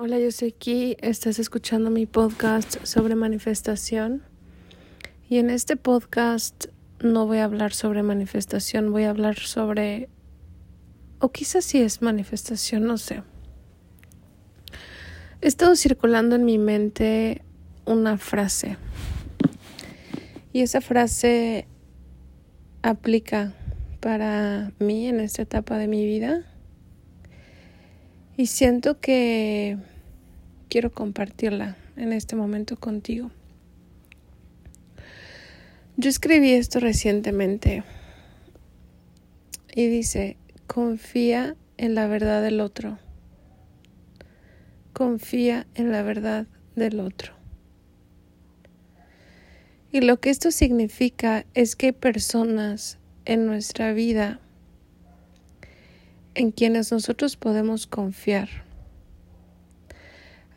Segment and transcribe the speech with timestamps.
[0.00, 4.22] Hola, yo soy aquí, estás escuchando mi podcast sobre manifestación.
[5.28, 6.66] Y en este podcast
[7.00, 10.08] no voy a hablar sobre manifestación, voy a hablar sobre,
[11.18, 13.24] o quizás sí es manifestación, no sé.
[15.40, 17.42] He estado circulando en mi mente
[17.84, 18.76] una frase.
[20.52, 21.66] Y esa frase
[22.82, 23.52] aplica
[23.98, 26.44] para mí en esta etapa de mi vida.
[28.36, 29.76] Y siento que
[30.68, 33.30] quiero compartirla en este momento contigo.
[35.96, 37.82] Yo escribí esto recientemente
[39.74, 40.36] y dice,
[40.66, 42.98] confía en la verdad del otro.
[44.92, 47.32] Confía en la verdad del otro.
[49.90, 54.40] Y lo que esto significa es que hay personas en nuestra vida
[56.34, 58.67] en quienes nosotros podemos confiar.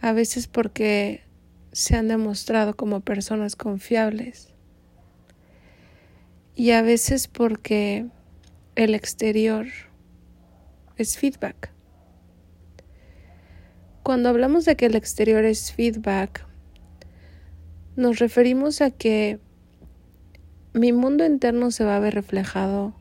[0.01, 1.23] A veces porque
[1.71, 4.53] se han demostrado como personas confiables.
[6.55, 8.07] Y a veces porque
[8.75, 9.67] el exterior
[10.97, 11.71] es feedback.
[14.03, 16.45] Cuando hablamos de que el exterior es feedback,
[17.95, 19.39] nos referimos a que
[20.73, 22.95] mi mundo interno se va a ver reflejado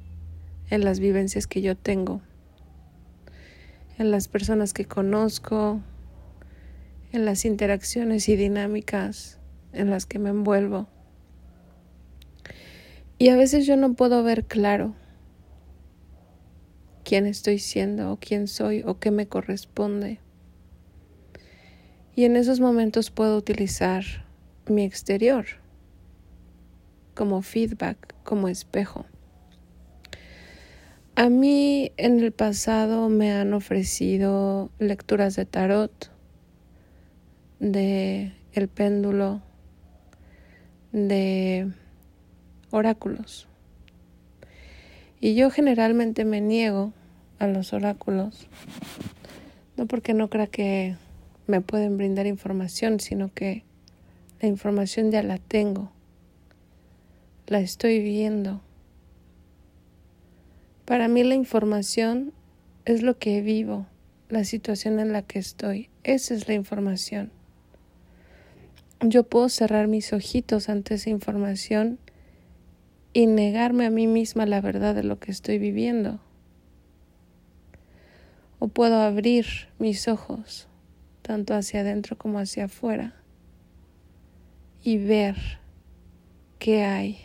[0.69, 2.21] en las vivencias que yo tengo
[4.01, 5.83] en las personas que conozco,
[7.13, 9.39] en las interacciones y dinámicas
[9.73, 10.89] en las que me envuelvo.
[13.19, 14.95] Y a veces yo no puedo ver claro
[17.05, 20.21] quién estoy siendo o quién soy o qué me corresponde.
[22.15, 24.05] Y en esos momentos puedo utilizar
[24.67, 25.47] mi exterior
[27.15, 29.05] como feedback, como espejo.
[31.17, 36.11] A mí en el pasado me han ofrecido lecturas de tarot,
[37.61, 39.41] de el péndulo,
[40.91, 41.71] de
[42.71, 43.47] oráculos.
[45.21, 46.93] Y yo generalmente me niego
[47.39, 48.49] a los oráculos,
[49.77, 50.97] no porque no crea que
[51.47, 53.63] me pueden brindar información, sino que
[54.41, 55.93] la información ya la tengo,
[57.47, 58.63] la estoy viendo
[60.91, 62.33] para mí la información
[62.85, 63.87] es lo que vivo,
[64.29, 65.89] la situación en la que estoy.
[66.03, 67.31] Esa es la información.
[69.03, 71.99] Yo puedo cerrar mis ojitos ante esa información
[73.15, 76.21] y negarme a mí misma la verdad de lo que estoy viviendo.
[78.59, 79.47] O puedo abrir
[79.79, 80.69] mis ojos,
[81.23, 83.15] tanto hacia adentro como hacia afuera,
[84.83, 85.37] y ver
[86.59, 87.19] qué hay,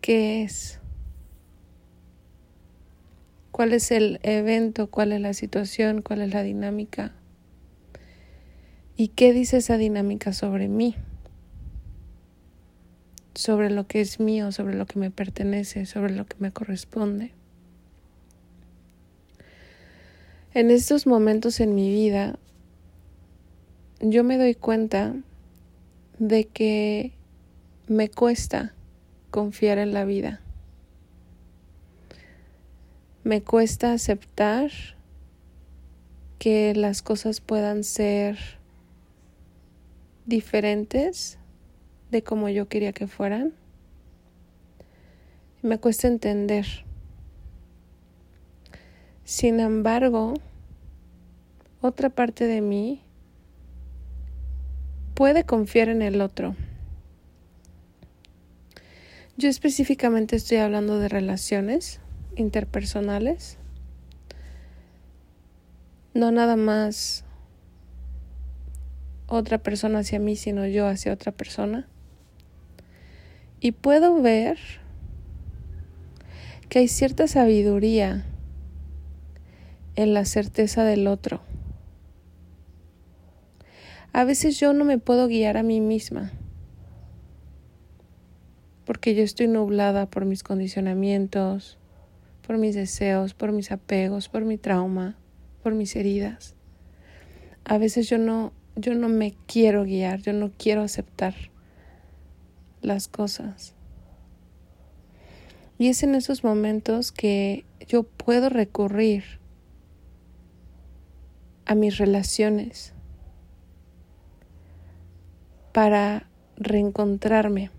[0.00, 0.80] qué es
[3.52, 7.14] cuál es el evento, cuál es la situación, cuál es la dinámica
[8.96, 10.94] y qué dice esa dinámica sobre mí,
[13.34, 17.32] sobre lo que es mío, sobre lo que me pertenece, sobre lo que me corresponde.
[20.54, 22.38] En estos momentos en mi vida,
[24.00, 25.14] yo me doy cuenta
[26.18, 27.12] de que
[27.88, 28.74] me cuesta
[29.30, 30.40] confiar en la vida
[33.26, 34.70] me cuesta aceptar
[36.38, 38.38] que las cosas puedan ser
[40.26, 41.38] diferentes
[42.10, 43.54] de como yo quería que fueran.
[45.62, 46.66] Me cuesta entender.
[49.24, 50.34] Sin embargo,
[51.80, 53.02] otra parte de mí
[55.14, 56.54] puede confiar en el otro.
[59.36, 62.00] Yo específicamente estoy hablando de relaciones
[62.36, 63.58] interpersonales.
[66.14, 67.25] No nada más
[69.26, 71.88] otra persona hacia mí, sino yo hacia otra persona.
[73.60, 74.58] Y puedo ver
[76.68, 78.24] que hay cierta sabiduría
[79.94, 81.40] en la certeza del otro.
[84.12, 86.32] A veces yo no me puedo guiar a mí misma
[88.86, 91.76] porque yo estoy nublada por mis condicionamientos,
[92.46, 95.16] por mis deseos, por mis apegos, por mi trauma,
[95.62, 96.54] por mis heridas.
[97.64, 101.34] A veces yo no, yo no me quiero guiar, yo no quiero aceptar
[102.82, 103.74] las cosas.
[105.78, 109.24] Y es en esos momentos que yo puedo recurrir
[111.64, 112.92] a mis relaciones
[115.72, 117.70] para reencontrarme.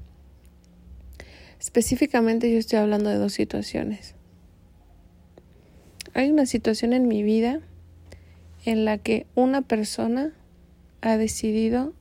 [1.60, 4.18] Específicamente yo estoy hablando de dos situaciones
[6.18, 7.60] hay una situación en mi vida
[8.66, 10.34] en la que una persona
[11.02, 11.94] ha decidido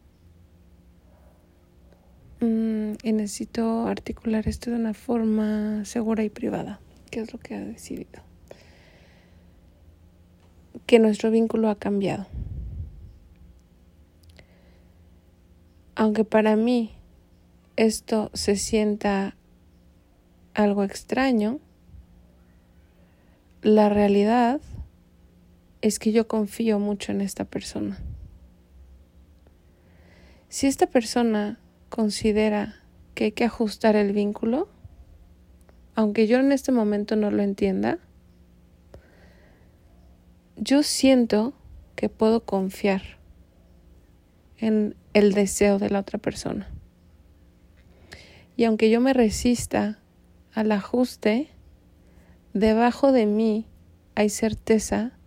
[2.41, 6.81] mm, y necesito articular esto de una forma segura y privada.
[7.11, 8.23] ¿Qué es lo que ha decidido?
[10.87, 12.27] Que nuestro vínculo ha cambiado.
[15.95, 16.93] Aunque para mí
[17.77, 19.35] esto se sienta
[20.55, 21.59] algo extraño,
[23.63, 24.61] la realidad
[25.81, 27.99] es que yo confío mucho en esta persona.
[30.57, 31.61] Si esta persona
[31.91, 32.77] considera
[33.15, 34.71] que hay que ajustar el vínculo,
[35.95, 37.99] aunque yo en este momento no lo entienda,
[40.57, 41.53] yo siento
[41.95, 43.03] que puedo confiar
[44.57, 46.71] en el deseo de la otra persona.
[48.57, 49.99] Y aunque yo me resista
[50.55, 51.51] al ajuste,
[52.55, 53.67] debajo de mí
[54.15, 55.19] hay certeza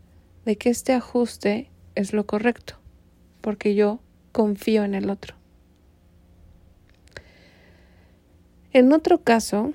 [0.46, 2.80] de que este ajuste es lo correcto,
[3.42, 4.00] porque yo
[4.32, 5.36] confío en el otro.
[8.72, 9.74] En otro caso,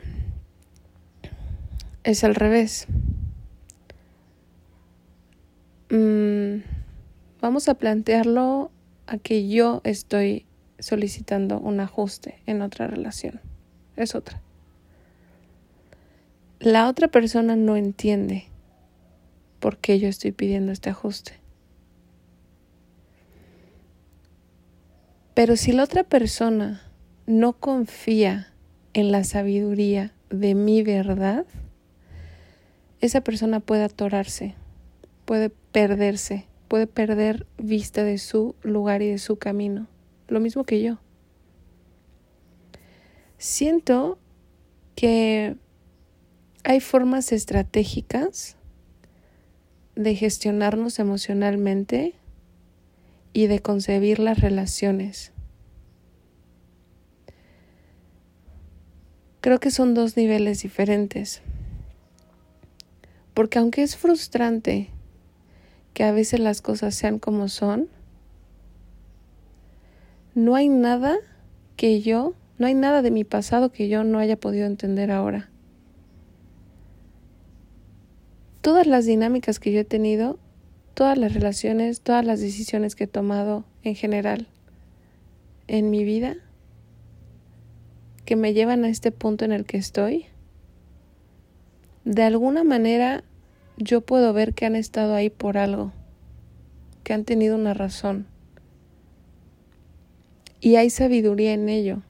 [2.05, 2.87] es al revés.
[5.91, 6.63] Mm,
[7.41, 8.71] vamos a plantearlo
[9.07, 10.47] a que yo estoy
[10.79, 13.41] solicitando un ajuste en otra relación.
[13.97, 14.41] Es otra.
[16.61, 18.47] La otra persona no entiende
[19.61, 21.44] por qué yo estoy pidiendo este ajuste.
[25.35, 26.81] Pero si la otra persona
[27.27, 28.53] no confía
[28.93, 31.45] en la sabiduría de mi verdad,
[33.01, 34.55] esa persona puede atorarse,
[35.25, 39.89] puede perderse, puede perder vista de su lugar y de su camino,
[40.29, 40.99] lo mismo que yo.
[43.37, 44.19] Siento
[44.95, 45.57] que
[46.63, 48.57] hay formas estratégicas
[49.97, 52.15] de gestionarnos emocionalmente
[53.35, 55.33] y de concebir las relaciones.
[59.43, 61.43] Creo que son dos niveles diferentes.
[63.35, 64.89] Porque aunque es frustrante
[65.93, 67.89] que a veces las cosas sean como son,
[70.35, 71.19] no hay nada
[71.77, 75.51] que yo, no hay nada de mi pasado que yo no haya podido entender ahora
[78.65, 80.39] todas las dinámicas que yo he tenido,
[80.95, 84.47] todas las relaciones, todas las decisiones que he tomado en general
[85.67, 86.37] en mi vida,
[88.25, 90.27] que me llevan a este punto en el que estoy,
[92.05, 93.25] de alguna manera
[93.77, 95.93] yo puedo ver que han estado ahí por algo,
[97.03, 98.27] que han tenido una razón.
[100.61, 102.03] Y hay sabiduría en ello.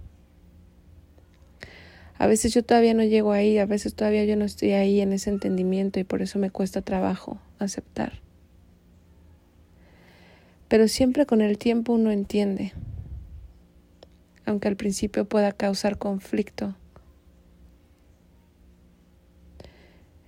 [2.19, 5.13] A veces yo todavía no llego ahí, a veces todavía yo no estoy ahí en
[5.13, 8.21] ese entendimiento y por eso me cuesta trabajo aceptar.
[10.75, 12.73] Pero siempre con el tiempo uno entiende,
[14.45, 16.75] aunque al principio pueda causar conflicto.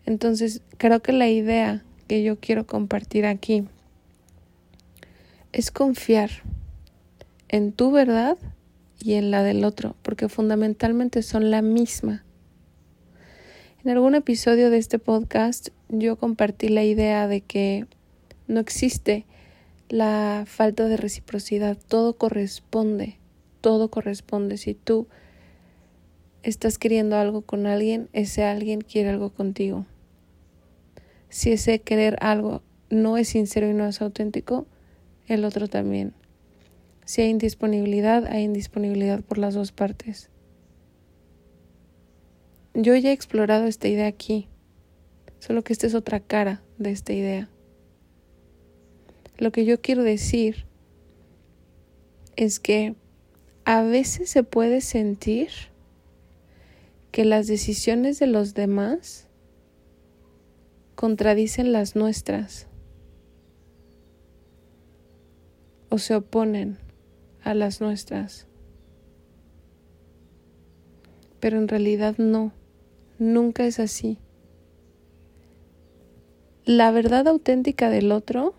[0.05, 3.65] Entonces, creo que la idea que yo quiero compartir aquí
[5.51, 6.31] es confiar
[7.49, 8.39] en tu verdad
[9.01, 12.25] y en la del otro, porque fundamentalmente son la misma.
[13.85, 17.87] En algún episodio de este podcast yo compartí la idea de que
[18.47, 19.27] no existe
[19.89, 23.19] la falta de reciprocidad, todo corresponde,
[23.61, 24.57] todo corresponde.
[24.57, 25.09] Si tú
[26.43, 29.87] estás queriendo algo con alguien, ese alguien quiere algo contigo.
[31.29, 34.67] Si ese querer algo no es sincero y no es auténtico,
[35.27, 36.15] el otro también.
[37.05, 40.31] Si hay indisponibilidad, hay indisponibilidad por las dos partes.
[42.75, 44.49] Yo ya he explorado esta idea aquí,
[45.39, 47.49] solo que esta es otra cara de esta idea.
[49.39, 50.65] Lo que yo quiero decir
[52.37, 52.95] es que
[53.65, 55.51] a veces se puede sentir
[57.11, 59.27] que las decisiones de los demás
[60.95, 62.67] contradicen las nuestras
[65.89, 66.79] o se oponen
[67.43, 68.47] a las nuestras.
[71.41, 72.53] Pero en realidad no,
[73.19, 74.19] nunca es así.
[76.65, 78.55] La verdad auténtica del otro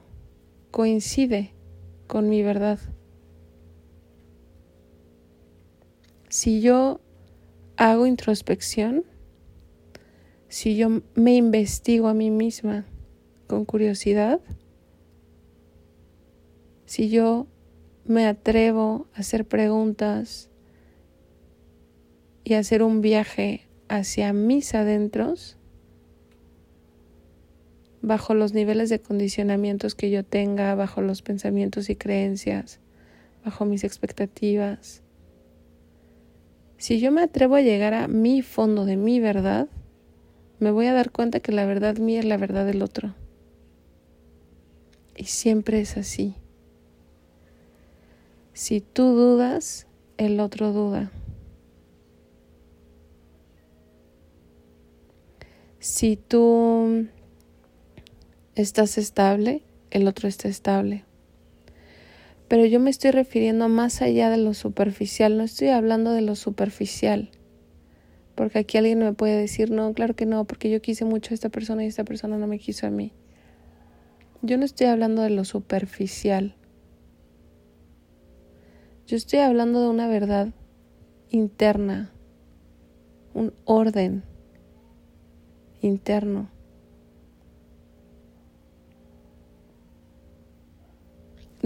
[0.71, 1.53] coincide
[2.07, 2.79] con mi verdad.
[6.29, 6.99] Si yo
[7.77, 9.03] hago introspección,
[10.49, 12.85] si yo me investigo a mí misma
[13.47, 14.39] con curiosidad,
[16.85, 17.47] si yo
[18.05, 20.49] me atrevo a hacer preguntas
[22.43, 25.56] y a hacer un viaje hacia mis adentros,
[28.01, 32.79] bajo los niveles de condicionamientos que yo tenga, bajo los pensamientos y creencias,
[33.43, 35.01] bajo mis expectativas.
[36.77, 39.67] Si yo me atrevo a llegar a mi fondo de mi verdad,
[40.59, 43.15] me voy a dar cuenta que la verdad mía es la verdad del otro.
[45.15, 46.35] Y siempre es así.
[48.53, 49.87] Si tú dudas,
[50.17, 51.11] el otro duda.
[55.79, 57.07] Si tú
[58.61, 61.05] estás estable, el otro está estable.
[62.47, 66.35] Pero yo me estoy refiriendo más allá de lo superficial, no estoy hablando de lo
[66.35, 67.29] superficial.
[68.35, 71.35] Porque aquí alguien me puede decir, no, claro que no, porque yo quise mucho a
[71.35, 73.11] esta persona y esta persona no me quiso a mí.
[74.41, 76.55] Yo no estoy hablando de lo superficial.
[79.07, 80.49] Yo estoy hablando de una verdad
[81.29, 82.11] interna,
[83.33, 84.23] un orden
[85.81, 86.49] interno.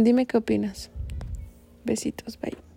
[0.04, 0.90] Dime qué opinas.
[1.86, 2.71] Besitos, bye.